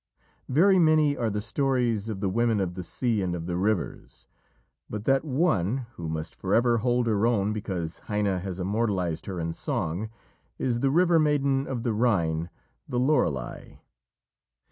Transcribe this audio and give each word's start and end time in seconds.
Very 0.49 0.79
many 0.79 1.15
are 1.15 1.29
the 1.29 1.43
stories 1.43 2.09
of 2.09 2.21
the 2.21 2.29
women 2.31 2.59
of 2.59 2.73
the 2.73 2.83
sea 2.83 3.21
and 3.21 3.35
of 3.35 3.45
the 3.45 3.55
rivers, 3.55 4.25
but 4.89 5.05
that 5.05 5.23
one 5.23 5.85
who 5.93 6.09
must 6.09 6.33
forever 6.33 6.79
hold 6.79 7.05
her 7.05 7.27
own, 7.27 7.53
because 7.53 7.99
Heine 8.07 8.39
has 8.39 8.59
immortalised 8.59 9.27
her 9.27 9.39
in 9.39 9.53
song, 9.53 10.09
is 10.57 10.79
the 10.79 10.89
river 10.89 11.19
maiden 11.19 11.67
of 11.67 11.83
the 11.83 11.93
Rhine 11.93 12.49
the 12.89 12.99
Lorelei. 12.99 13.75